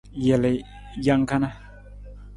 [0.23, 0.57] Jelii,
[1.09, 1.49] jang kana.